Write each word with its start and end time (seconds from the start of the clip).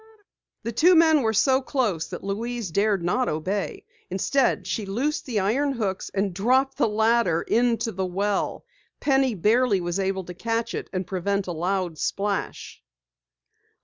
The 0.63 0.71
two 0.71 0.95
men 0.95 1.21
were 1.21 1.31
so 1.31 1.61
close 1.61 2.07
that 2.07 2.23
Louise 2.23 2.71
dared 2.71 3.03
not 3.03 3.29
obey. 3.29 3.85
Instead 4.09 4.65
she 4.65 4.87
loosed 4.87 5.27
the 5.27 5.39
iron 5.39 5.73
hooks 5.73 6.09
and 6.15 6.33
dropped 6.33 6.77
the 6.77 6.87
ladder 6.89 7.43
into 7.43 7.91
the 7.91 8.07
well. 8.07 8.65
Penny 8.99 9.35
barely 9.35 9.79
was 9.79 9.99
able 9.99 10.23
to 10.23 10.33
catch 10.33 10.73
it 10.73 10.89
and 10.91 11.05
prevent 11.05 11.45
a 11.45 11.51
loud 11.51 11.99
splash. 11.99 12.81